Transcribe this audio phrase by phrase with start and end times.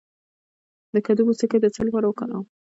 [0.93, 2.45] د کدو پوستکی د څه لپاره وکاروم؟